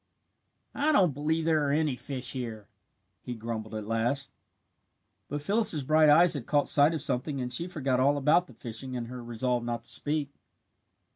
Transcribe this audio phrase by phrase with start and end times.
[0.73, 2.67] "I don't believe there are any fish here,"
[3.21, 4.31] he grumbled at last.
[5.27, 8.55] But Phyllis's bright eyes had caught sight of something and she forgot all about the
[8.55, 10.31] fishing and her resolve not to speak.